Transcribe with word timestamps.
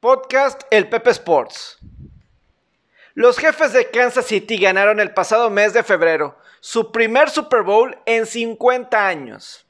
Podcast 0.00 0.62
El 0.70 0.88
Pepe 0.88 1.10
Sports. 1.10 1.78
Los 3.12 3.36
jefes 3.36 3.74
de 3.74 3.90
Kansas 3.90 4.24
City 4.24 4.56
ganaron 4.56 4.98
el 4.98 5.12
pasado 5.12 5.50
mes 5.50 5.74
de 5.74 5.82
febrero 5.82 6.38
su 6.60 6.90
primer 6.90 7.28
Super 7.28 7.60
Bowl 7.60 7.98
en 8.06 8.24
50 8.24 9.06
años. 9.06 9.66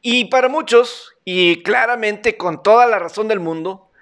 Y 0.00 0.24
para 0.24 0.48
muchos, 0.48 1.14
y 1.24 1.62
claramente 1.62 2.36
con 2.36 2.64
toda 2.64 2.86
la 2.86 2.98
razón 2.98 3.28
del 3.28 3.38
mundo, 3.38 3.92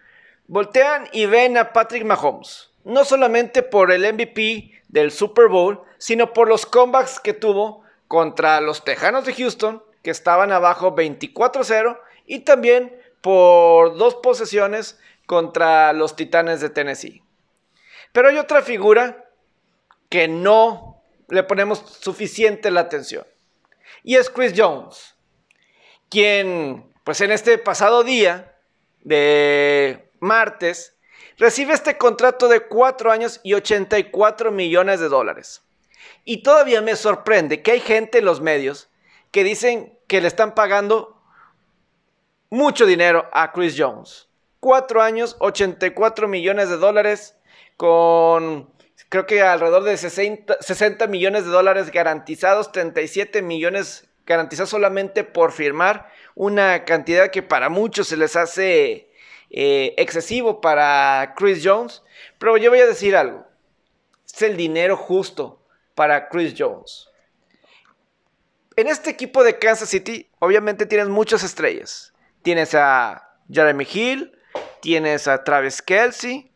voltean 0.47 1.07
y 1.13 1.27
ven 1.27 1.59
a 1.59 1.75
Patrick 1.75 2.07
Mahomes, 2.07 2.71
no 2.85 3.05
solamente 3.05 3.63
por 3.63 3.93
el 3.93 4.11
MVP 4.11 4.73
del 4.89 5.11
Super 5.11 5.49
Bowl, 5.49 5.83
sino 5.99 6.33
por 6.33 6.49
los 6.49 6.65
comebacks 6.65 7.21
que 7.21 7.35
tuvo 7.35 7.83
contra 8.07 8.63
los 8.63 8.87
Tejanos 8.87 9.27
de 9.27 9.35
Houston, 9.35 9.83
que 10.03 10.11
estaban 10.11 10.51
abajo 10.51 10.97
24-0, 10.97 12.01
y 12.25 12.39
también 12.41 12.97
por 13.29 13.99
dos 13.99 14.15
posesiones 14.15 14.99
contra 15.27 15.93
los 15.93 16.17
Titanes 16.17 16.63
de 16.63 16.71
Tennessee. 16.71 17.23
Pero 18.11 18.31
hay 18.31 18.39
otra 18.39 18.63
figura 18.63 19.29
que 20.09 20.29
no 20.29 21.03
le 21.29 21.43
ponemos 21.43 21.81
suficiente 22.01 22.71
la 22.71 22.81
atención. 22.81 23.27
Y 24.03 24.17
es 24.17 24.31
Chris 24.31 24.55
Jones, 24.57 25.15
quien 26.09 26.91
pues 27.05 27.21
en 27.21 27.31
este 27.31 27.59
pasado 27.59 28.03
día 28.03 28.57
de 29.01 30.11
martes 30.21 30.97
recibe 31.37 31.75
este 31.75 31.99
contrato 31.99 32.49
de 32.49 32.61
4 32.61 33.13
años 33.13 33.41
y 33.43 33.53
84 33.53 34.53
millones 34.53 35.01
de 35.01 35.11
dólares. 35.11 35.61
Y 36.25 36.43
todavía 36.43 36.81
me 36.81 36.97
sorprende 36.97 37.61
que 37.61 37.73
hay 37.73 37.81
gente 37.81 38.21
en 38.21 38.25
los 38.25 38.41
medios 38.41 38.89
que 39.33 39.45
dicen 39.45 39.99
que 40.07 40.23
le 40.23 40.29
están 40.29 40.55
pagando 40.55 41.18
mucho 42.51 42.87
dinero 42.87 43.29
a 43.33 43.53
Chris 43.53 43.75
Jones. 43.77 44.29
Cuatro 44.61 45.03
años, 45.03 45.37
84 45.41 46.29
millones 46.29 46.69
de 46.69 46.77
dólares 46.77 47.37
con 47.77 48.69
creo 49.09 49.27
que 49.27 49.43
alrededor 49.43 49.85
de 49.85 49.97
60, 49.97 51.07
millones 51.07 51.45
de 51.45 51.51
dólares 51.51 51.91
garantizados, 51.91 52.73
37 52.73 53.43
millones 53.43 54.09
garantizados 54.27 54.71
solamente 54.71 55.25
por 55.25 55.53
firmar 55.53 56.13
una 56.35 56.85
cantidad 56.85 57.31
que 57.31 57.43
para 57.43 57.69
muchos 57.69 58.09
se 58.09 58.17
les 58.17 58.37
hace 58.37 59.11
eh, 59.51 59.95
excesivo 59.97 60.61
para 60.61 61.35
Chris 61.37 61.63
Jones. 61.65 62.03
Pero 62.39 62.57
yo 62.57 62.71
voy 62.71 62.81
a 62.81 62.87
decir 62.87 63.17
algo, 63.17 63.47
es 64.27 64.43
el 64.43 64.57
dinero 64.57 64.97
justo 64.97 65.63
para 65.95 66.29
Chris 66.29 66.55
Jones. 66.57 67.09
En 68.77 68.87
este 68.87 69.11
equipo 69.11 69.43
de 69.43 69.59
Kansas 69.59 69.89
City, 69.89 70.29
obviamente 70.39 70.87
tienes 70.87 71.09
muchas 71.09 71.43
estrellas. 71.43 72.13
Tienes 72.49 72.75
a 72.75 73.29
Jeremy 73.53 73.87
Hill, 73.93 74.33
tienes 74.81 75.29
a 75.29 75.45
Travis 75.45 75.83
Kelsey, 75.83 76.51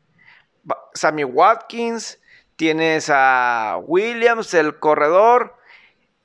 Sammy 0.95 1.23
Watkins, 1.23 2.19
tienes 2.57 3.11
a 3.12 3.79
Williams, 3.85 4.55
el 4.55 4.79
corredor, 4.79 5.55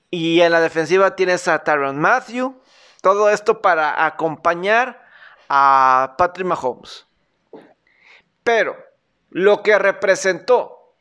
y 0.10 0.40
en 0.40 0.54
la 0.54 0.62
defensiva 0.62 1.18
tienes 1.18 1.50
a 1.50 1.66
Tyron 1.66 2.00
Matthew. 2.00 2.58
Todo 3.02 3.30
esto 3.30 3.62
para 3.62 4.06
acompañar 4.06 5.06
a 5.50 6.16
Patrick 6.18 6.48
Mahomes. 6.48 7.06
Pero 8.46 8.78
lo 9.32 9.64
que 9.64 9.78
representó 9.78 10.94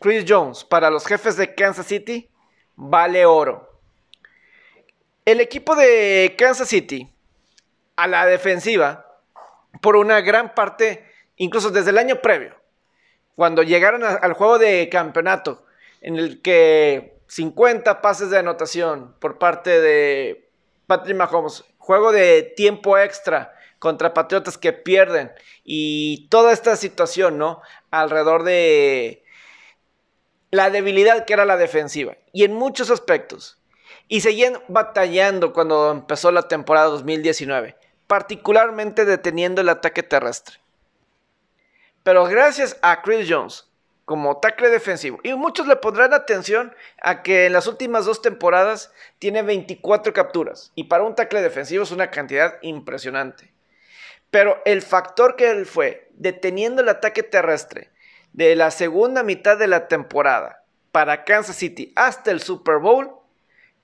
Chris 0.00 0.24
Jones 0.26 0.64
para 0.64 0.88
los 0.88 1.04
jefes 1.04 1.36
de 1.36 1.54
Kansas 1.54 1.88
City 1.88 2.30
vale 2.74 3.26
oro. 3.26 3.82
El 5.26 5.42
equipo 5.42 5.76
de 5.76 6.34
Kansas 6.38 6.68
City 6.68 7.13
a 7.96 8.06
la 8.06 8.26
defensiva 8.26 9.06
por 9.80 9.96
una 9.96 10.20
gran 10.20 10.54
parte, 10.54 11.04
incluso 11.36 11.70
desde 11.70 11.90
el 11.90 11.98
año 11.98 12.20
previo, 12.20 12.56
cuando 13.36 13.62
llegaron 13.62 14.04
al 14.04 14.32
juego 14.34 14.58
de 14.58 14.88
campeonato, 14.88 15.64
en 16.00 16.16
el 16.16 16.42
que 16.42 17.18
50 17.28 18.00
pases 18.00 18.30
de 18.30 18.38
anotación 18.38 19.14
por 19.18 19.38
parte 19.38 19.80
de 19.80 20.50
Patrick 20.86 21.16
Mahomes, 21.16 21.64
juego 21.78 22.12
de 22.12 22.42
tiempo 22.56 22.96
extra 22.98 23.54
contra 23.78 24.14
Patriotas 24.14 24.56
que 24.56 24.72
pierden 24.72 25.32
y 25.64 26.28
toda 26.28 26.52
esta 26.52 26.76
situación, 26.76 27.38
¿no? 27.38 27.60
Alrededor 27.90 28.44
de 28.44 29.24
la 30.50 30.70
debilidad 30.70 31.24
que 31.24 31.32
era 31.32 31.44
la 31.44 31.56
defensiva 31.56 32.16
y 32.32 32.44
en 32.44 32.54
muchos 32.54 32.90
aspectos. 32.90 33.58
Y 34.06 34.20
seguían 34.20 34.62
batallando 34.68 35.52
cuando 35.52 35.90
empezó 35.90 36.30
la 36.30 36.46
temporada 36.46 36.86
2019 36.88 37.76
particularmente 38.14 39.04
deteniendo 39.04 39.60
el 39.60 39.68
ataque 39.68 40.04
terrestre. 40.04 40.58
Pero 42.04 42.24
gracias 42.26 42.78
a 42.80 43.02
Chris 43.02 43.26
Jones 43.28 43.68
como 44.04 44.38
tackle 44.38 44.68
defensivo, 44.68 45.18
y 45.24 45.34
muchos 45.34 45.66
le 45.66 45.74
pondrán 45.74 46.14
atención 46.14 46.72
a 47.02 47.24
que 47.24 47.46
en 47.46 47.52
las 47.52 47.66
últimas 47.66 48.04
dos 48.04 48.22
temporadas 48.22 48.92
tiene 49.18 49.42
24 49.42 50.12
capturas, 50.12 50.70
y 50.76 50.84
para 50.84 51.02
un 51.02 51.16
tackle 51.16 51.42
defensivo 51.42 51.82
es 51.82 51.90
una 51.90 52.12
cantidad 52.12 52.54
impresionante. 52.62 53.52
Pero 54.30 54.62
el 54.64 54.82
factor 54.82 55.34
que 55.34 55.50
él 55.50 55.66
fue 55.66 56.08
deteniendo 56.12 56.82
el 56.82 56.90
ataque 56.90 57.24
terrestre 57.24 57.90
de 58.32 58.54
la 58.54 58.70
segunda 58.70 59.24
mitad 59.24 59.58
de 59.58 59.66
la 59.66 59.88
temporada 59.88 60.62
para 60.92 61.24
Kansas 61.24 61.56
City 61.56 61.92
hasta 61.96 62.30
el 62.30 62.40
Super 62.40 62.78
Bowl 62.78 63.10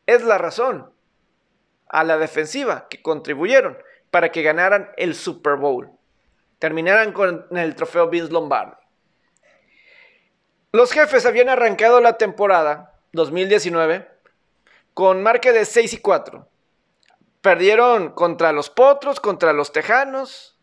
es 0.07 0.23
la 0.23 0.39
razón 0.39 0.89
a 1.89 2.05
la 2.05 2.17
defensiva 2.17 2.87
que 2.89 3.03
contribuyeron 3.03 3.77
para 4.10 4.31
que 4.31 4.43
ganaran 4.43 4.91
el 4.97 5.15
Super 5.15 5.56
Bowl. 5.56 5.91
Terminaran 6.59 7.12
con 7.12 7.47
el 7.50 7.75
trofeo 7.75 8.09
Vince 8.09 8.32
Lombardi. 8.32 8.76
Los 10.72 10.93
jefes 10.93 11.26
habían 11.26 11.48
arrancado 11.48 12.00
la 12.00 12.16
temporada 12.16 13.00
2019 13.12 14.09
con 14.94 15.22
marca 15.22 15.53
de 15.53 15.65
6 15.65 15.94
y 15.94 15.99
4. 15.99 16.49
Perdieron 17.41 18.10
contra 18.10 18.53
los 18.53 18.70
Potros, 18.70 19.19
contra 19.19 19.53
los 19.53 19.72
Tejanos, 19.72 20.59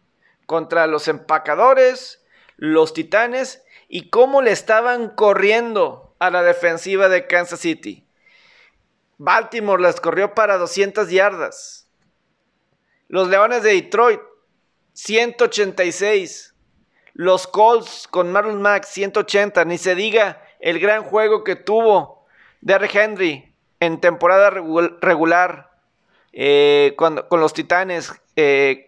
contra 0.46 0.88
los 0.88 1.07
Empacadores, 1.07 2.24
los 2.56 2.94
Titanes 2.94 3.63
y 3.88 4.09
cómo 4.09 4.41
le 4.41 4.52
estaban 4.52 5.09
corriendo 5.09 6.16
a 6.19 6.30
la 6.30 6.44
defensiva 6.44 7.09
de 7.09 7.28
Kansas 7.28 7.59
City. 7.59 8.07
Baltimore 9.18 9.81
les 9.81 10.00
corrió 10.00 10.34
para 10.36 10.57
200 10.57 11.09
yardas. 11.09 11.87
Los 13.09 13.29
Leones 13.29 13.63
de 13.63 13.73
Detroit, 13.73 14.19
186. 14.94 16.53
Los 17.13 17.47
Colts 17.47 18.07
con 18.09 18.31
Marlon 18.31 18.62
Max, 18.62 18.90
180. 18.90 19.66
Ni 19.66 19.78
se 19.78 19.95
diga 19.95 20.44
el 20.59 20.79
gran 20.79 21.03
juego 21.03 21.44
que 21.44 21.56
tuvo 21.56 22.25
Derrick 22.62 22.95
Henry 22.95 23.53
en 23.79 24.01
temporada 24.01 24.50
regular 24.50 25.72
eh, 26.34 26.94
con, 26.97 27.25
los 27.31 27.53
Titanes. 27.53 28.12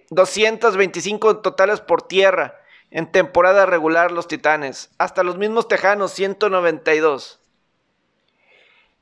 225 0.09 1.31
eh, 1.31 1.35
totales 1.41 1.81
por 1.81 2.03
tierra 2.03 2.55
en 2.91 3.11
temporada 3.11 3.65
regular 3.65 4.11
los 4.11 4.27
Titanes. 4.27 4.91
Hasta 4.97 5.23
los 5.23 5.37
mismos 5.37 5.67
Tejanos, 5.67 6.11
192. 6.11 7.39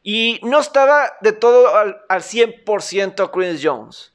Y 0.04 0.40
no 0.44 0.60
estaba 0.60 1.14
de 1.22 1.34
todo 1.34 1.76
al, 1.76 2.02
al 2.08 2.22
100% 2.22 3.32
Chris 3.32 3.62
Jones. 3.64 4.14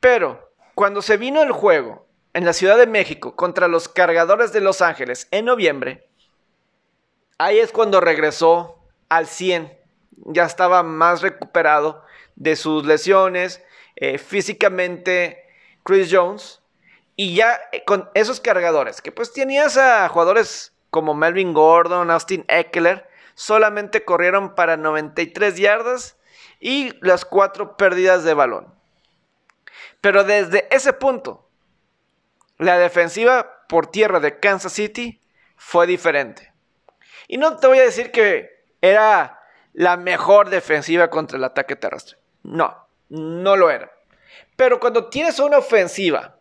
Pero 0.00 0.52
cuando 0.74 1.02
se 1.02 1.16
vino 1.16 1.42
el 1.42 1.52
juego 1.52 2.06
en 2.32 2.44
la 2.44 2.52
Ciudad 2.52 2.78
de 2.78 2.86
México 2.86 3.34
contra 3.34 3.68
los 3.68 3.88
cargadores 3.88 4.52
de 4.52 4.60
Los 4.60 4.80
Ángeles 4.80 5.26
en 5.30 5.46
noviembre, 5.46 6.08
ahí 7.38 7.58
es 7.58 7.72
cuando 7.72 8.00
regresó 8.00 8.78
al 9.08 9.26
100. 9.26 9.76
Ya 10.26 10.44
estaba 10.44 10.82
más 10.82 11.22
recuperado 11.22 12.04
de 12.36 12.54
sus 12.54 12.86
lesiones, 12.86 13.64
eh, 13.96 14.18
físicamente 14.18 15.44
Chris 15.82 16.08
Jones. 16.12 16.62
Y 17.16 17.34
ya 17.34 17.58
eh, 17.72 17.82
con 17.84 18.08
esos 18.14 18.40
cargadores, 18.40 19.02
que 19.02 19.10
pues 19.10 19.32
tenías 19.32 19.76
a 19.76 20.08
jugadores 20.08 20.72
como 20.90 21.14
Melvin 21.14 21.52
Gordon, 21.52 22.10
Austin 22.10 22.44
Eckler, 22.46 23.08
solamente 23.34 24.04
corrieron 24.04 24.54
para 24.54 24.76
93 24.76 25.56
yardas 25.56 26.16
y 26.60 26.92
las 27.04 27.24
cuatro 27.24 27.76
pérdidas 27.76 28.22
de 28.22 28.34
balón. 28.34 28.77
Pero 30.00 30.24
desde 30.24 30.68
ese 30.74 30.92
punto, 30.92 31.48
la 32.58 32.78
defensiva 32.78 33.64
por 33.68 33.90
tierra 33.90 34.20
de 34.20 34.38
Kansas 34.38 34.72
City 34.72 35.20
fue 35.56 35.86
diferente. 35.86 36.52
Y 37.26 37.36
no 37.36 37.56
te 37.56 37.66
voy 37.66 37.78
a 37.78 37.84
decir 37.84 38.10
que 38.10 38.64
era 38.80 39.40
la 39.72 39.96
mejor 39.96 40.50
defensiva 40.50 41.10
contra 41.10 41.36
el 41.38 41.44
ataque 41.44 41.76
terrestre. 41.76 42.18
No, 42.42 42.88
no 43.08 43.56
lo 43.56 43.70
era. 43.70 43.92
Pero 44.56 44.80
cuando 44.80 45.08
tienes 45.08 45.38
una 45.38 45.58
ofensiva 45.58 46.36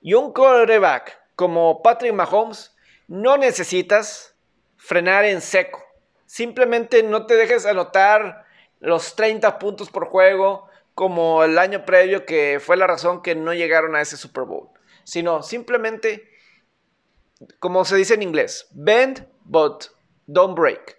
y 0.00 0.14
un 0.14 0.32
quarterback 0.32 1.18
como 1.34 1.82
Patrick 1.82 2.12
Mahomes, 2.12 2.74
no 3.08 3.36
necesitas 3.36 4.34
frenar 4.76 5.24
en 5.24 5.40
seco. 5.40 5.82
Simplemente 6.26 7.02
no 7.02 7.26
te 7.26 7.36
dejes 7.36 7.66
anotar 7.66 8.44
los 8.80 9.14
30 9.16 9.58
puntos 9.58 9.90
por 9.90 10.06
juego, 10.06 10.68
como 10.96 11.44
el 11.44 11.58
año 11.58 11.84
previo, 11.84 12.24
que 12.24 12.58
fue 12.58 12.78
la 12.78 12.86
razón 12.86 13.20
que 13.20 13.34
no 13.34 13.52
llegaron 13.52 13.94
a 13.94 14.00
ese 14.00 14.16
Super 14.16 14.44
Bowl. 14.44 14.70
sino 15.04 15.42
simplemente, 15.42 16.28
como 17.60 17.84
se 17.84 17.96
dice 17.96 18.14
en 18.14 18.22
inglés, 18.22 18.66
bend 18.72 19.28
but 19.44 19.84
don't 20.26 20.58
break. 20.58 20.96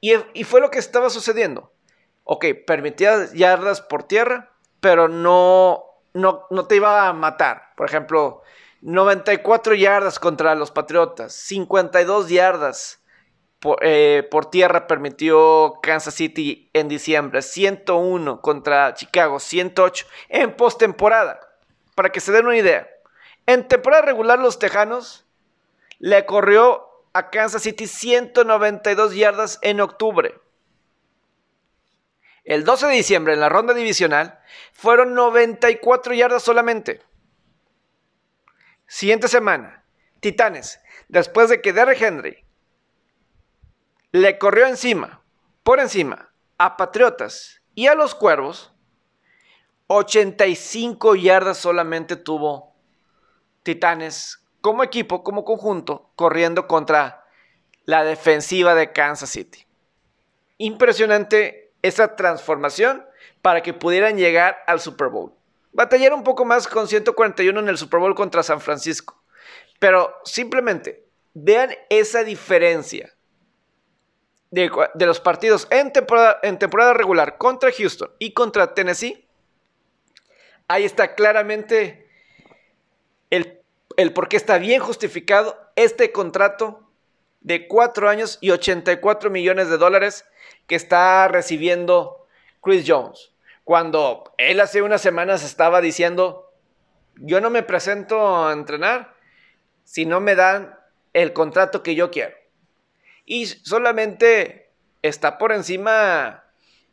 Y, 0.00 0.42
fue 0.42 0.60
lo 0.60 0.70
que 0.72 0.80
estaba 0.80 1.08
sucediendo. 1.08 1.72
Ok, 2.24 2.46
permitía 2.66 3.32
yardas 3.32 3.80
por 3.80 4.02
tierra, 4.02 4.52
pero 4.80 5.08
no, 5.08 5.84
no, 6.12 6.46
no 6.50 6.66
te 6.66 6.74
iba 6.74 7.08
a 7.08 7.12
matar. 7.12 7.74
Por 7.76 7.86
ejemplo, 7.86 8.42
94 8.82 9.74
yardas 9.76 10.18
contra 10.18 10.56
los 10.56 10.72
Patriotas, 10.72 11.32
52 11.32 12.28
yardas 12.28 13.04
eh, 13.82 14.26
por, 14.30 14.50
tierra 14.50 14.86
permitió 14.86 15.78
Kansas 15.82 16.14
City 16.14 16.70
en 16.72 16.88
diciembre, 16.88 17.42
101 17.42 18.40
contra 18.40 18.94
Chicago, 18.94 19.38
108 19.38 20.06
en 20.28 20.54
postemporada. 20.56 21.40
Para 21.94 22.10
que 22.10 22.20
se 22.20 22.32
den 22.32 22.46
una 22.46 22.56
idea, 22.56 22.88
en 23.46 23.66
temporada 23.68 24.02
regular 24.02 24.38
los 24.38 24.58
Tejanos 24.58 25.26
le 25.98 26.26
corrió 26.26 26.86
a 27.12 27.30
Kansas 27.30 27.62
City 27.62 27.86
192 27.86 29.14
yardas 29.14 29.58
en 29.62 29.80
octubre. 29.80 30.38
El 32.44 32.64
12 32.64 32.86
de 32.86 32.92
diciembre 32.92 33.34
en 33.34 33.40
la 33.40 33.48
ronda 33.48 33.74
divisional 33.74 34.38
fueron 34.72 35.14
94 35.14 36.14
yardas 36.14 36.42
solamente. 36.42 37.02
Siguiente 38.86 39.26
semana, 39.28 39.84
Titanes, 40.20 40.80
después 41.08 41.48
de 41.48 41.60
que 41.60 41.72
Derrick 41.72 42.00
Henry 42.00 42.45
le 44.16 44.38
corrió 44.38 44.66
encima, 44.66 45.22
por 45.62 45.78
encima, 45.78 46.32
a 46.56 46.78
Patriotas 46.78 47.60
y 47.74 47.86
a 47.86 47.94
los 47.94 48.14
Cuervos, 48.14 48.72
85 49.88 51.16
yardas 51.16 51.58
solamente 51.58 52.16
tuvo 52.16 52.74
Titanes 53.62 54.42
como 54.62 54.82
equipo, 54.82 55.22
como 55.22 55.44
conjunto, 55.44 56.12
corriendo 56.16 56.66
contra 56.66 57.26
la 57.84 58.04
defensiva 58.04 58.74
de 58.74 58.90
Kansas 58.90 59.28
City. 59.28 59.66
Impresionante 60.56 61.74
esa 61.82 62.16
transformación 62.16 63.04
para 63.42 63.62
que 63.62 63.74
pudieran 63.74 64.16
llegar 64.16 64.56
al 64.66 64.80
Super 64.80 65.08
Bowl. 65.08 65.34
Batallaron 65.72 66.20
un 66.20 66.24
poco 66.24 66.46
más 66.46 66.66
con 66.66 66.88
141 66.88 67.60
en 67.60 67.68
el 67.68 67.76
Super 67.76 68.00
Bowl 68.00 68.14
contra 68.14 68.42
San 68.42 68.62
Francisco. 68.62 69.22
Pero 69.78 70.16
simplemente 70.24 71.06
vean 71.34 71.74
esa 71.90 72.24
diferencia 72.24 73.12
de, 74.56 75.06
los 75.06 75.20
partidos 75.20 75.68
en 75.70 75.92
temporada, 75.92 76.38
en 76.42 76.58
temporada 76.58 76.94
regular 76.94 77.36
contra 77.36 77.70
Houston 77.70 78.10
y 78.18 78.32
contra 78.32 78.72
Tennessee. 78.72 79.28
Ahí 80.66 80.84
está 80.84 81.14
claramente 81.14 82.08
el, 83.28 83.60
el 83.98 84.14
por 84.14 84.28
qué 84.28 84.38
está 84.38 84.56
bien 84.56 84.80
justificado 84.80 85.70
este 85.76 86.10
contrato 86.10 86.88
de 87.42 87.68
4 87.68 88.08
años 88.08 88.38
y 88.40 88.50
84 88.50 89.28
millones 89.28 89.68
de 89.68 89.76
dólares 89.76 90.24
que 90.66 90.74
está 90.74 91.28
recibiendo 91.28 92.26
Chris 92.62 92.84
Jones. 92.86 93.32
Cuando 93.62 94.32
él 94.38 94.60
hace 94.60 94.80
unas 94.80 95.02
semanas 95.02 95.44
estaba 95.44 95.82
diciendo, 95.82 96.50
yo 97.16 97.42
no 97.42 97.50
me 97.50 97.62
presento 97.62 98.46
a 98.46 98.54
entrenar 98.54 99.14
si 99.84 100.06
no 100.06 100.20
me 100.20 100.34
dan 100.34 100.78
el 101.12 101.34
contrato 101.34 101.82
que 101.82 101.94
yo 101.94 102.10
quiero. 102.10 102.34
Y 103.26 103.46
solamente 103.46 104.70
está 105.02 105.36
por 105.36 105.52
encima 105.52 106.44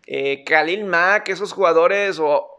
eh, 0.07 0.43
Khalil 0.43 0.83
Mack, 0.83 1.29
esos 1.29 1.53
jugadores, 1.53 2.19
o 2.19 2.49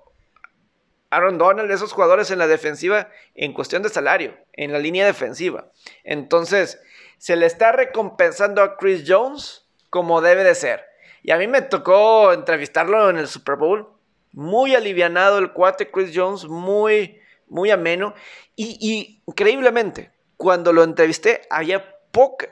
Aaron 1.10 1.38
Donald, 1.38 1.70
esos 1.70 1.92
jugadores 1.92 2.30
en 2.30 2.38
la 2.38 2.46
defensiva, 2.46 3.08
en 3.34 3.52
cuestión 3.52 3.82
de 3.82 3.88
salario, 3.88 4.36
en 4.52 4.72
la 4.72 4.78
línea 4.78 5.04
defensiva. 5.04 5.70
Entonces, 6.04 6.80
se 7.18 7.36
le 7.36 7.46
está 7.46 7.72
recompensando 7.72 8.62
a 8.62 8.76
Chris 8.76 9.04
Jones 9.06 9.66
como 9.90 10.20
debe 10.20 10.44
de 10.44 10.54
ser. 10.54 10.84
Y 11.22 11.30
a 11.30 11.38
mí 11.38 11.46
me 11.46 11.62
tocó 11.62 12.32
entrevistarlo 12.32 13.10
en 13.10 13.16
el 13.16 13.28
Super 13.28 13.56
Bowl. 13.56 13.88
Muy 14.32 14.74
alivianado 14.74 15.38
el 15.38 15.52
cuate 15.52 15.90
Chris 15.90 16.12
Jones, 16.14 16.44
muy, 16.44 17.20
muy 17.48 17.70
ameno. 17.70 18.14
Y, 18.56 18.76
y 18.80 19.22
increíblemente, 19.26 20.10
cuando 20.36 20.72
lo 20.72 20.82
entrevisté, 20.82 21.42
había 21.50 21.96
poca, 22.10 22.48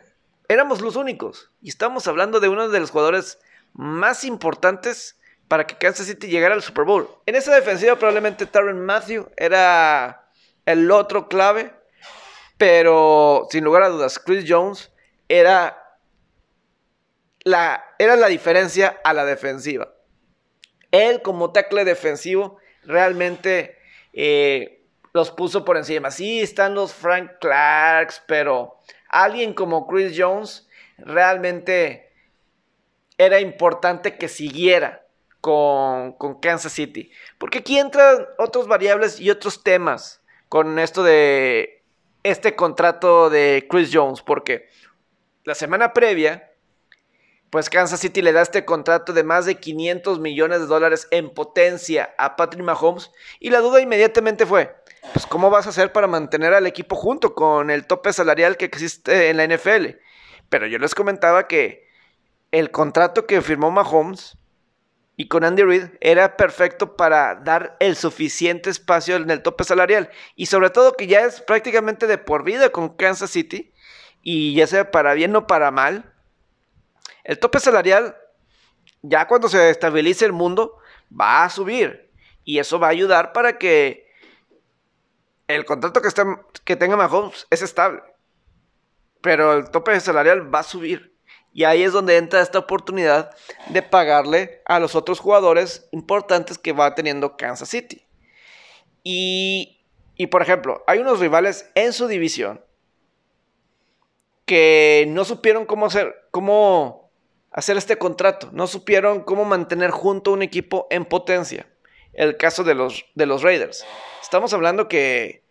éramos 0.53 0.81
los 0.81 0.97
únicos. 0.97 1.51
Y 1.61 1.69
estamos 1.69 2.07
hablando 2.07 2.41
de 2.41 2.49
uno 2.49 2.69
de 2.69 2.81
los 2.81 2.91
jugadores 2.91 3.39
más 3.73 4.25
importantes 4.25 5.19
para 5.49 5.67
que 5.67 5.77
Kansas 5.77 6.07
City 6.07 6.29
llegara 6.29 6.55
al 6.55 6.63
Super 6.63 6.85
Bowl. 6.85 7.09
En 7.27 7.35
esa 7.35 7.55
defensiva 7.55 7.97
probablemente 7.97 8.47
Tyron 8.47 8.85
Matthew 8.85 9.31
era 9.37 10.31
el 10.67 10.91
otro 10.91 11.29
clave, 11.29 11.73
pero 12.57 13.47
sin 13.51 13.65
lugar 13.65 13.83
a 13.83 13.89
dudas, 13.89 14.19
Chris 14.19 14.45
Jones 14.49 14.93
era 15.29 15.99
la, 17.45 17.85
era 17.99 18.17
la 18.17 18.29
diferencia 18.29 19.01
a 19.05 19.13
la 19.13 19.25
defensiva. 19.25 19.93
Él 20.91 21.23
como 21.23 21.53
tackle 21.53 21.85
defensivo 21.85 22.59
realmente 22.85 23.79
eh, 24.13 24.85
los 25.13 25.31
puso 25.31 25.65
por 25.65 25.77
encima. 25.77 26.11
Sí, 26.11 26.41
están 26.41 26.75
los 26.75 26.93
Frank 26.93 27.33
Clarks, 27.41 28.23
pero 28.27 28.79
alguien 29.13 29.55
como 29.55 29.87
Chris 29.87 30.15
Jones 30.17 30.69
realmente 30.99 32.11
era 33.19 33.39
importante 33.41 34.17
que 34.17 34.29
siguiera 34.29 35.07
con, 35.41 36.15
Kansas 36.41 36.73
City. 36.73 37.11
Porque 37.39 37.59
aquí 37.59 37.79
entran 37.79 38.27
otras 38.39 38.67
variables 38.67 39.21
y 39.21 39.31
otros 39.31 39.63
temas 39.63 40.23
con 40.49 40.79
esto 40.79 41.03
de 41.03 41.85
este 42.23 42.57
contrato 42.57 43.31
de 43.31 43.67
Chris 43.71 43.91
Jones. 43.93 44.23
Porque 44.23 44.69
la 45.45 45.55
semana 45.55 45.93
previa, 45.93 46.51
pues 47.51 47.69
Kansas 47.69 48.01
City 48.01 48.23
le 48.23 48.33
da 48.33 48.43
este 48.43 48.65
contrato 48.65 49.13
de 49.13 49.25
más 49.25 49.45
de 49.45 49.57
500 49.57 50.21
millones 50.21 50.61
de 50.61 50.67
dólares 50.67 51.07
en 51.11 51.31
potencia 51.31 52.15
a 52.17 52.37
Patrick 52.37 52.65
Mahomes. 52.65 53.11
Y 53.41 53.51
la 53.51 53.59
duda 53.59 53.81
inmediatamente 53.81 54.47
fue, 54.47 54.75
pues 55.13 55.27
¿cómo 55.27 55.51
vas 55.51 55.67
a 55.67 55.71
hacer 55.71 55.93
para 55.93 56.07
mantener 56.07 56.55
al 56.55 56.67
equipo 56.67 56.95
junto 56.95 57.35
con 57.35 57.71
el 57.71 57.87
tope 57.87 58.13
salarial 58.13 58.57
que 58.57 58.65
existe 58.65 59.31
en 59.31 59.37
la 59.37 59.47
NFL? 59.47 59.97
Pero 60.49 60.67
yo 60.67 60.79
les 60.79 60.95
comentaba 60.95 61.49
que 61.49 61.89
el 62.53 62.71
contrato 62.71 63.27
que 63.27 63.43
firmó 63.43 63.71
Mahomes 63.71 64.37
y 65.17 65.29
con 65.29 65.45
Andy 65.45 65.63
Reid 65.63 65.87
era 66.01 66.37
perfecto 66.37 66.97
para 66.97 67.35
dar 67.35 67.77
el 67.81 67.97
suficiente 67.97 68.71
espacio 68.71 69.17
en 69.17 69.31
el 69.31 69.43
tope 69.43 69.65
salarial. 69.65 70.11
Y 70.37 70.47
sobre 70.47 70.71
todo 70.71 70.95
que 70.95 71.07
ya 71.07 71.21
es 71.21 71.41
prácticamente 71.41 72.07
de 72.07 72.19
por 72.19 72.45
vida 72.45 72.71
con 72.71 72.97
Kansas 72.97 73.31
City. 73.31 73.73
Y 74.23 74.55
ya 74.55 74.67
sea 74.67 74.91
para 74.91 75.15
bien 75.15 75.35
o 75.37 75.47
para 75.47 75.71
mal. 75.71 76.13
El 77.25 77.39
tope 77.39 77.61
salarial, 77.61 78.17
ya 79.03 79.27
cuando 79.27 79.49
se 79.49 79.71
estabilice 79.71 80.25
el 80.25 80.33
mundo, 80.33 80.79
va 81.11 81.45
a 81.45 81.51
subir. 81.51 82.11
Y 82.45 82.59
eso 82.59 82.79
va 82.79 82.89
a 82.89 82.91
ayudar 82.91 83.33
para 83.33 83.59
que 83.59 84.12
el 85.55 85.65
contrato 85.65 86.01
que, 86.01 86.09
que 86.65 86.77
tenga 86.77 86.97
Mahomes 86.97 87.47
es 87.51 87.63
estable. 87.63 88.03
Pero 89.21 89.55
el 89.55 89.71
tope 89.71 89.99
salarial 90.01 90.53
va 90.53 90.61
a 90.61 90.65
subir. 90.65 91.13
Y 91.53 91.65
ahí 91.65 91.83
es 91.83 91.93
donde 91.93 92.17
entra 92.17 92.41
esta 92.41 92.59
oportunidad 92.59 93.37
de 93.69 93.83
pagarle 93.83 94.63
a 94.65 94.81
los 94.81 94.95
otros 94.95 95.21
jugadores 95.21 95.87
importantes 95.93 96.59
que 96.59 96.73
va 96.73 96.95
teniendo 96.95 97.37
Kansas 97.37 97.69
City. 97.69 98.07
Y, 99.05 99.85
y 100.17 100.29
por 100.29 100.43
ejemplo, 100.43 100.83
hay 100.87 101.01
unos 101.01 101.21
rivales 101.21 101.71
en 101.75 101.93
su 101.93 102.09
división 102.09 102.65
que 104.47 105.05
no 105.09 105.25
supieron 105.25 105.67
cómo 105.67 105.87
hacer, 105.87 106.27
cómo 106.31 107.13
hacer 107.51 107.77
este 107.77 107.99
contrato, 107.99 108.49
no 108.53 108.67
supieron 108.67 109.23
cómo 109.23 109.45
mantener 109.45 109.91
junto 109.91 110.33
un 110.33 110.43
equipo 110.43 110.87
en 110.91 111.05
potencia. 111.05 111.67
El 112.15 112.37
caso 112.37 112.65
de 112.65 112.75
los, 112.75 113.07
de 113.15 113.27
los 113.27 113.43
Raiders. 113.43 113.87
Estamos 114.21 114.53
hablando 114.53 114.89
que 114.89 115.42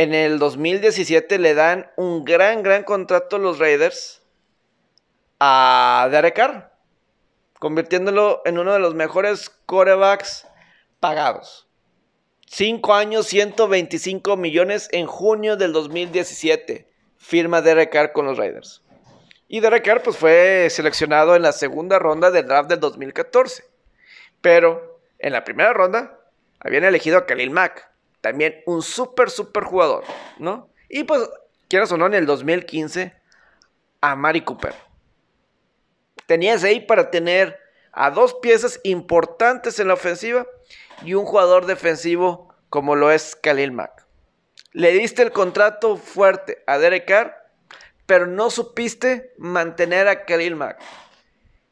en 0.00 0.14
el 0.14 0.38
2017 0.38 1.38
le 1.38 1.52
dan 1.52 1.90
un 1.94 2.24
gran, 2.24 2.62
gran 2.62 2.84
contrato 2.84 3.36
a 3.36 3.38
los 3.38 3.58
Raiders 3.58 4.22
a 5.38 6.08
Derek 6.10 6.36
Carr, 6.36 6.72
convirtiéndolo 7.58 8.40
en 8.46 8.58
uno 8.58 8.72
de 8.72 8.78
los 8.78 8.94
mejores 8.94 9.50
corebacks 9.66 10.46
pagados. 11.00 11.68
Cinco 12.46 12.94
años, 12.94 13.26
125 13.26 14.38
millones 14.38 14.88
en 14.92 15.06
junio 15.06 15.58
del 15.58 15.74
2017. 15.74 16.90
Firma 17.18 17.60
Derek 17.60 17.92
Carr 17.92 18.12
con 18.12 18.24
los 18.24 18.38
Raiders. 18.38 18.82
Y 19.48 19.60
Derek 19.60 19.84
Carr 19.84 20.02
pues, 20.02 20.16
fue 20.16 20.68
seleccionado 20.70 21.36
en 21.36 21.42
la 21.42 21.52
segunda 21.52 21.98
ronda 21.98 22.30
del 22.30 22.46
draft 22.46 22.70
del 22.70 22.80
2014. 22.80 23.64
Pero 24.40 24.98
en 25.18 25.34
la 25.34 25.44
primera 25.44 25.74
ronda 25.74 26.18
habían 26.58 26.84
elegido 26.84 27.18
a 27.18 27.26
Khalil 27.26 27.50
Mack 27.50 27.90
también 28.20 28.62
un 28.66 28.82
súper, 28.82 29.30
súper 29.30 29.64
jugador, 29.64 30.04
¿no? 30.38 30.68
Y 30.88 31.04
pues, 31.04 31.28
quieras 31.68 31.92
o 31.92 31.96
no, 31.96 32.06
en 32.06 32.14
el 32.14 32.26
2015, 32.26 33.14
a 34.00 34.16
Mari 34.16 34.42
Cooper. 34.42 34.74
Tenías 36.26 36.64
ahí 36.64 36.80
para 36.80 37.10
tener 37.10 37.58
a 37.92 38.10
dos 38.10 38.34
piezas 38.34 38.80
importantes 38.84 39.78
en 39.78 39.88
la 39.88 39.94
ofensiva 39.94 40.46
y 41.02 41.14
un 41.14 41.24
jugador 41.24 41.66
defensivo 41.66 42.54
como 42.68 42.94
lo 42.94 43.10
es 43.10 43.36
Khalil 43.36 43.72
Mack. 43.72 44.06
Le 44.72 44.92
diste 44.92 45.22
el 45.22 45.32
contrato 45.32 45.96
fuerte 45.96 46.62
a 46.66 46.78
Derek 46.78 47.06
Carr, 47.06 47.36
pero 48.06 48.26
no 48.26 48.50
supiste 48.50 49.32
mantener 49.38 50.06
a 50.08 50.24
Khalil 50.24 50.56
Mack. 50.56 50.80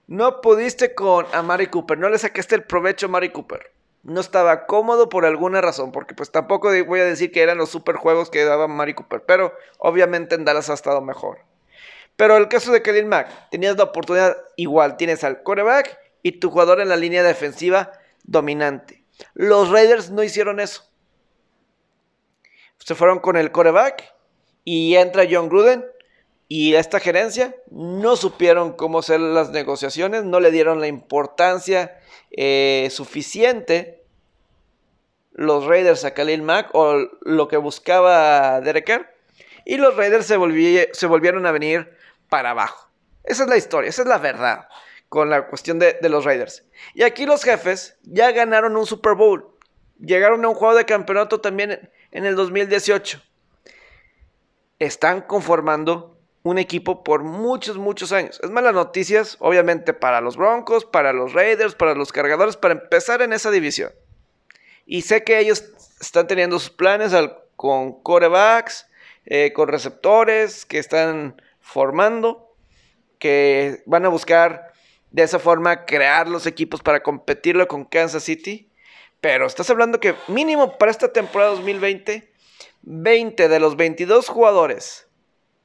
No 0.09 0.41
pudiste 0.41 0.95
con 0.95 1.27
a 1.33 1.43
Mari 1.43 1.69
Cooper, 1.69 1.99
no 1.99 2.09
le 2.09 2.19
sacaste 2.19 2.55
el 2.55 2.65
provecho 2.65 3.07
a 3.07 3.11
Mari 3.11 3.31
Cooper. 3.31 3.73
No 4.03 4.21
estaba 4.21 4.67
cómodo 4.67 5.09
por 5.09 5.27
alguna 5.27 5.61
razón, 5.61 5.93
porque 5.93 6.15
pues 6.15 6.31
tampoco 6.31 6.71
voy 6.87 7.01
a 7.01 7.05
decir 7.05 7.33
que 7.33 7.43
eran 7.43 7.59
los 7.59 7.71
super 7.71 7.97
juegos 7.97 8.31
que 8.31 8.45
daba 8.45 8.69
Mari 8.69 8.95
Cooper, 8.95 9.25
pero 9.27 9.53
obviamente 9.79 10.35
en 10.35 10.45
Dallas 10.45 10.71
ha 10.71 10.75
estado 10.75 11.01
mejor. 11.01 11.39
Pero 12.17 12.37
el 12.37 12.49
caso 12.49 12.73
de 12.73 12.83
Khalil 12.83 13.07
Mack, 13.07 13.51
tenías 13.51 13.77
la 13.77 13.85
oportunidad 13.85 14.37
igual, 14.57 14.97
tienes 14.97 15.25
al 15.25 15.43
quarterback 15.43 15.99
y 16.23 16.33
tu 16.33 16.51
jugador 16.51 16.81
en 16.81 16.89
la 16.89 16.97
línea 16.97 17.23
defensiva 17.23 17.93
dominante. 18.25 19.05
Los 19.35 19.71
Raiders 19.71 20.11
no 20.11 20.23
hicieron 20.23 20.61
eso. 20.61 20.85
Se 22.79 22.95
fueron 22.95 23.19
con 23.21 23.37
el 23.37 23.53
quarterback 23.53 24.15
y 24.65 24.97
entra 24.97 25.27
John 25.31 25.49
Gruden 25.49 25.85
y 26.49 26.75
esta 26.75 26.99
gerencia 26.99 27.55
no 27.71 28.17
supieron 28.17 28.73
cómo 28.73 29.01
hacer 29.01 29.21
las 29.21 29.51
negociaciones, 29.51 30.25
no 30.25 30.41
le 30.41 30.51
dieron 30.51 30.81
la 30.81 30.87
importancia 30.87 32.01
eh, 32.31 32.89
suficiente 32.91 33.99
los 35.39 35.67
Raiders 35.67 36.05
a 36.05 36.15
Khalil 36.15 36.43
Mack 36.43 36.71
o 36.73 37.07
lo 37.23 37.47
que 37.47 37.59
buscaba 37.59 38.61
Derek. 38.61 39.09
Y 39.65 39.77
los 39.77 39.97
Raiders 39.97 40.27
se, 40.27 40.37
se 40.93 41.07
volvieron 41.07 41.47
a 41.47 41.53
venir 41.53 41.97
para 42.29 42.51
abajo. 42.51 42.91
Esa 43.23 43.45
es 43.45 43.49
la 43.49 43.57
historia, 43.57 43.89
esa 43.89 44.03
es 44.03 44.09
la 44.09 44.19
verdad 44.19 44.69
con 45.09 45.31
la 45.31 45.47
cuestión 45.47 45.79
de, 45.79 45.97
de 46.03 46.09
los 46.09 46.25
Raiders. 46.25 46.65
Y 46.93 47.05
aquí 47.05 47.25
los 47.25 47.45
jefes 47.45 47.99
ya 48.03 48.33
ganaron 48.33 48.77
un 48.77 48.85
Super 48.85 49.15
Bowl. 49.15 49.49
Llegaron 50.01 50.45
a 50.45 50.49
un 50.49 50.55
juego 50.57 50.75
de 50.75 50.85
campeonato 50.85 51.41
también 51.41 51.89
en 52.11 52.27
el 52.27 52.35
2018. 52.35 53.23
Están 54.81 55.21
conformando 55.23 56.18
un 56.43 56.59
equipo 56.59 57.03
por 57.03 57.23
muchos, 57.25 57.77
muchos 57.77 58.13
años. 58.13 58.41
Es 58.43 58.51
malas 58.51 58.75
noticias, 58.75 59.37
obviamente, 59.41 59.93
para 59.93 60.21
los 60.21 60.37
Broncos, 60.37 60.85
para 60.85 61.13
los 61.13 61.33
Raiders, 61.33 61.75
para 61.75 61.95
los 61.95 62.13
cargadores, 62.13 62.57
para 62.57 62.75
empezar 62.75 63.23
en 63.23 63.33
esa 63.33 63.51
división. 63.51 63.93
Y 64.87 65.03
sé 65.03 65.25
que 65.25 65.39
ellos 65.39 65.65
están 66.01 66.27
teniendo 66.27 66.59
sus 66.59 66.71
planes 66.71 67.13
con 67.57 68.03
corebacks, 68.03 68.87
eh, 69.27 69.53
con 69.53 69.69
receptores 69.69 70.65
que 70.65 70.79
están 70.79 71.43
formando, 71.61 72.55
que 73.19 73.83
van 73.85 74.05
a 74.07 74.09
buscar 74.09 74.73
de 75.11 75.23
esa 75.23 75.39
forma 75.39 75.85
crear 75.85 76.29
los 76.29 76.47
equipos 76.47 76.83
para 76.83 77.03
competirlo 77.03 77.67
con 77.67 77.85
Kansas 77.85 78.23
City. 78.23 78.71
Pero 79.21 79.47
estás 79.47 79.69
hablando 79.69 79.99
que 79.99 80.15
mínimo 80.29 80.79
para 80.79 80.93
esta 80.93 81.13
temporada 81.13 81.51
2020, 81.51 82.33
20 82.83 83.49
de 83.49 83.61
los 83.61 83.77
22 83.77 84.29
jugadores 84.29 85.08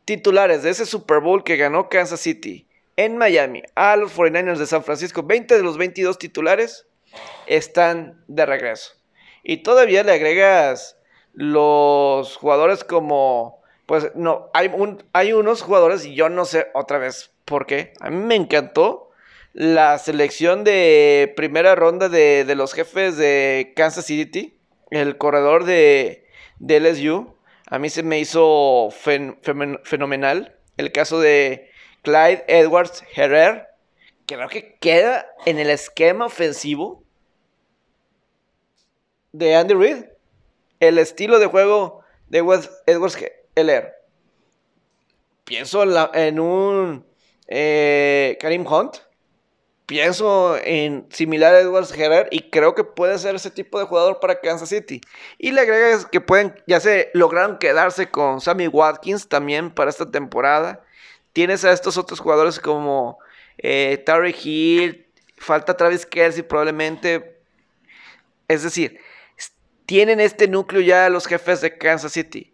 titulares 0.06 0.64
de 0.64 0.70
ese 0.70 0.86
Super 0.86 1.20
Bowl 1.20 1.44
que 1.44 1.58
ganó 1.58 1.90
Kansas 1.90 2.20
City 2.20 2.68
en 2.96 3.18
Miami 3.18 3.64
a 3.76 3.96
los 3.96 4.16
49ers 4.16 4.58
de 4.58 4.68
San 4.68 4.84
Francisco, 4.84 5.24
20 5.24 5.58
de 5.58 5.64
los 5.64 5.78
22 5.78 6.18
titulares 6.20 6.88
están 7.48 8.24
de 8.28 8.46
regreso. 8.46 8.94
Y 9.44 9.58
todavía 9.58 10.04
le 10.04 10.14
agregas 10.14 10.98
los 11.34 12.38
jugadores 12.38 12.84
como, 12.84 13.62
pues 13.86 14.12
no, 14.16 14.50
hay, 14.54 14.72
un, 14.74 15.04
hay 15.14 15.34
unos 15.34 15.62
jugadores 15.62 16.06
y 16.06 16.16
yo 16.16 16.30
no 16.30 16.46
sé 16.46 16.68
otra 16.74 16.98
vez 16.98 17.32
por 17.46 17.66
qué. 17.66 17.94
A 18.00 18.10
mí 18.10 18.18
me 18.18 18.36
encantó 18.36 19.10
la 19.54 19.98
selección 20.00 20.64
de 20.64 21.34
primera 21.36 21.76
ronda 21.76 22.10
de, 22.10 22.52
los 22.56 22.74
jefes 22.74 23.18
de 23.18 23.74
Kansas 23.76 24.06
City, 24.06 24.58
el 24.92 25.18
corredor 25.18 25.66
de, 25.66 26.28
de 26.60 26.80
LSU. 26.80 27.33
A 27.67 27.79
mí 27.79 27.89
se 27.89 28.03
me 28.03 28.20
hizo 28.20 28.89
fenomenal 28.91 30.58
el 30.77 30.91
caso 30.91 31.20
de 31.20 31.70
Clyde 32.01 32.43
Edwards 32.48 33.03
Herrer. 33.15 33.67
Creo 34.25 34.48
que 34.50 34.75
queda 34.79 35.25
en 35.46 35.60
el 35.60 35.70
esquema 35.70 36.25
ofensivo 36.25 37.03
de 39.32 39.55
Andy 39.55 39.74
Reid. 39.74 40.05
El 40.79 40.98
estilo 40.98 41.39
de 41.39 41.48
juego 41.48 42.03
de 42.27 42.39
Edwards 42.39 43.17
Heller. 43.55 43.93
Pienso 45.46 45.84
en, 46.13 46.39
un 46.39 47.05
eh, 47.48 48.38
Karim 48.39 48.65
Hunt 48.65 48.98
pienso 49.86 50.58
en 50.63 51.06
similar 51.10 51.54
a 51.54 51.60
Edwards 51.60 51.92
Gerard 51.92 52.28
y 52.32 52.50
creo 52.50 52.75
que 52.75 52.84
puede 52.84 53.18
ser 53.20 53.36
ese 53.36 53.52
tipo 53.52 53.80
de 53.80 53.86
jugador 53.86 54.20
para 54.20 54.40
Kansas 54.40 54.70
City. 54.70 55.02
Y 55.38 55.52
le 55.52 55.62
agregas 55.62 56.06
que 56.06 56.22
pueden, 56.22 56.56
ya 56.68 56.80
se 56.80 57.12
lograron 57.13 57.58
quedarse 57.58 58.10
con 58.10 58.42
Sammy 58.42 58.68
Watkins 58.68 59.28
también 59.28 59.72
para 59.72 59.90
esta 59.90 60.10
temporada. 60.10 60.84
Tienes 61.34 61.66
a 61.66 61.72
estos 61.72 61.98
otros 61.98 62.20
jugadores 62.20 62.60
como 62.60 63.20
eh, 63.58 64.04
Hill, 64.44 65.06
falta 65.38 65.75
Travis 65.75 66.06
Kelsey 66.06 66.44
probablemente. 66.44 67.40
Es 68.48 68.63
decir, 68.63 69.00
tienen 69.86 70.20
este 70.20 70.48
núcleo 70.48 70.82
ya 70.82 71.10
los 71.10 71.28
jefes 71.28 71.62
de 71.62 71.78
Kansas 71.78 72.13
City. 72.13 72.54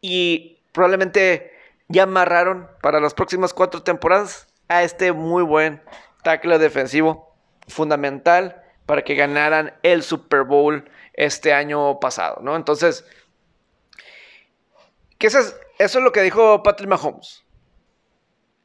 Y 0.00 0.58
probablemente 0.72 1.52
ya 1.88 2.04
amarraron 2.04 2.68
para 2.82 3.00
las 3.00 3.14
próximas 3.14 3.54
cuatro 3.54 3.82
temporadas 3.82 4.48
a 4.68 4.82
este 4.82 5.12
muy 5.12 5.42
buen 5.42 5.82
tackle 6.22 6.58
defensivo 6.58 7.34
fundamental 7.68 8.62
para 8.86 9.02
que 9.02 9.14
ganaran 9.14 9.74
el 9.82 10.02
Super 10.02 10.44
Bowl 10.44 10.88
este 11.14 11.52
año 11.52 11.98
pasado, 12.00 12.40
¿no? 12.42 12.56
Entonces, 12.56 13.04
¿qué 15.18 15.26
eso, 15.26 15.40
es, 15.40 15.56
eso 15.78 15.98
es 15.98 16.04
lo 16.04 16.12
que 16.12 16.22
dijo 16.22 16.62
Patrick 16.62 16.88
Mahomes. 16.88 17.44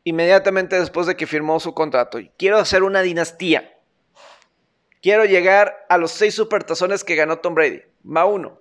Inmediatamente 0.03 0.79
después 0.79 1.08
de 1.08 1.15
que 1.15 1.27
firmó 1.27 1.60
su 1.60 1.74
contrato. 1.74 2.20
Quiero 2.38 2.58
hacer 2.58 2.84
una 2.84 3.01
dinastía. 3.01 3.77
Quiero 5.01 5.25
llegar 5.25 5.86
a 5.89 5.98
los 5.98 6.12
seis 6.12 6.36
supertazones 6.36 7.03
que 7.03 7.15
ganó 7.15 7.39
Tom 7.39 7.55
Brady. 7.55 7.81
Va 8.05 8.25
uno. 8.25 8.60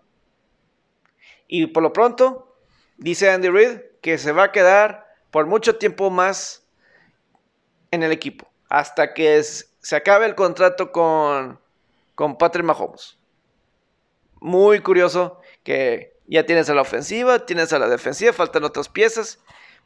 Y 1.47 1.67
por 1.67 1.83
lo 1.83 1.93
pronto, 1.93 2.57
dice 2.97 3.31
Andy 3.31 3.49
Reid 3.49 3.81
que 4.03 4.19
se 4.19 4.33
va 4.33 4.45
a 4.45 4.53
quedar 4.53 5.07
por 5.31 5.47
mucho 5.47 5.77
tiempo 5.77 6.11
más 6.11 6.67
en 7.91 8.03
el 8.03 8.13
equipo 8.13 8.51
hasta 8.71 9.13
que 9.13 9.43
se 9.43 9.97
acabe 9.97 10.27
el 10.27 10.35
contrato 10.35 10.93
con, 10.93 11.61
con 12.15 12.39
Patrick 12.39 12.65
Mahomes. 12.65 13.19
Muy 14.41 14.81
curioso 14.81 15.41
que 15.65 16.17
ya 16.27 16.47
tienes 16.47 16.71
a 16.71 16.75
la 16.75 16.83
ofensiva, 16.83 17.45
tienes 17.45 17.73
a 17.73 17.79
la 17.79 17.89
defensiva, 17.89 18.33
faltan 18.33 18.65
otras 18.65 18.89
piezas, 18.89 19.41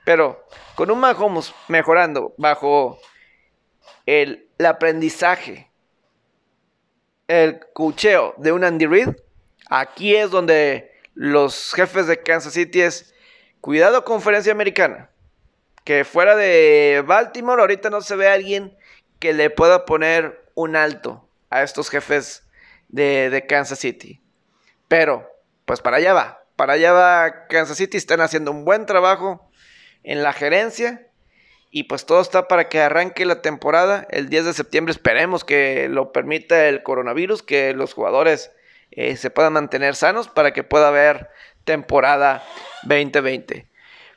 pero 0.04 0.46
con 0.76 0.90
un 0.90 1.00
Mahomes 1.00 1.54
mejorando 1.68 2.34
bajo 2.36 2.98
el, 4.04 4.50
el 4.58 4.66
aprendizaje, 4.66 5.70
el 7.26 7.60
cucheo 7.72 8.34
de 8.36 8.52
un 8.52 8.64
Andy 8.64 8.86
Reid, 8.86 9.08
aquí 9.70 10.14
es 10.14 10.30
donde 10.30 10.92
los 11.14 11.72
jefes 11.72 12.06
de 12.06 12.22
Kansas 12.22 12.52
City 12.52 12.82
es 12.82 13.14
cuidado 13.62 14.04
conferencia 14.04 14.52
americana 14.52 15.10
que 15.84 16.04
fuera 16.04 16.34
de 16.34 17.04
Baltimore 17.06 17.60
ahorita 17.60 17.90
no 17.90 18.00
se 18.00 18.16
ve 18.16 18.28
alguien 18.28 18.76
que 19.18 19.34
le 19.34 19.50
pueda 19.50 19.84
poner 19.84 20.42
un 20.54 20.76
alto 20.76 21.28
a 21.50 21.62
estos 21.62 21.90
jefes 21.90 22.48
de, 22.88 23.44
Kansas 23.48 23.78
City. 23.78 24.22
Pero, 24.88 25.30
pues 25.66 25.80
para 25.80 25.98
allá 25.98 26.14
va. 26.14 26.44
Para 26.56 26.74
allá 26.74 26.92
va 26.92 27.46
Kansas 27.48 27.76
City. 27.76 27.96
Están 27.96 28.20
haciendo 28.20 28.50
un 28.50 28.64
buen 28.64 28.86
trabajo 28.86 29.50
en 30.02 30.22
la 30.22 30.32
gerencia. 30.32 31.08
Y 31.70 31.84
pues 31.84 32.06
todo 32.06 32.20
está 32.20 32.48
para 32.48 32.68
que 32.68 32.80
arranque 32.80 33.26
la 33.26 33.42
temporada. 33.42 34.06
El 34.10 34.28
10 34.28 34.46
de 34.46 34.52
septiembre 34.54 34.92
esperemos 34.92 35.44
que 35.44 35.88
lo 35.88 36.12
permita 36.12 36.68
el 36.68 36.82
coronavirus. 36.82 37.42
Que 37.42 37.74
los 37.74 37.92
jugadores 37.92 38.52
eh, 38.90 39.16
se 39.16 39.30
puedan 39.30 39.52
mantener 39.52 39.96
sanos 39.96 40.28
para 40.28 40.52
que 40.52 40.62
pueda 40.62 40.88
haber 40.88 41.30
temporada 41.64 42.44
2020 42.84 43.73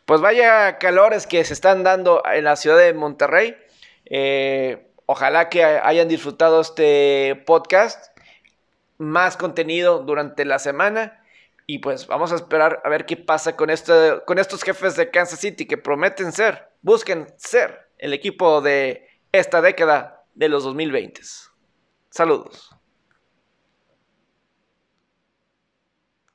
pues 0.08 0.22
vaya 0.22 0.78
calores 0.78 1.28
que 1.28 1.44
se 1.44 1.54
están 1.54 1.84
dando 1.84 2.24
en 2.26 2.46
la 2.46 2.56
ciudad 2.56 2.78
de 2.78 2.94
Monterrey. 2.94 3.58
Eh, 4.06 4.88
ojalá 5.06 5.50
que 5.50 5.66
hayan 5.66 6.08
disfrutado 6.08 6.62
este 6.62 7.44
podcast. 7.46 8.18
Más 8.98 9.36
contenido 9.36 10.00
durante 10.00 10.46
la 10.46 10.60
semana. 10.60 11.22
Y 11.66 11.80
pues 11.80 12.08
vamos 12.08 12.32
a 12.32 12.36
esperar 12.36 12.82
a 12.86 12.90
ver 12.90 13.06
qué 13.06 13.18
pasa 13.18 13.58
con, 13.58 13.70
este, 13.70 14.22
con 14.26 14.40
estos 14.40 14.64
jefes 14.64 14.96
de 14.96 15.12
Kansas 15.12 15.42
City 15.42 15.66
que 15.66 15.78
prometen 15.78 16.32
ser, 16.32 16.70
busquen 16.82 17.28
ser 17.36 17.90
el 17.98 18.14
equipo 18.14 18.62
de 18.62 19.10
esta 19.34 19.62
década 19.62 20.24
de 20.36 20.48
los 20.48 20.64
2020. 20.64 21.20
Saludos. 22.12 22.77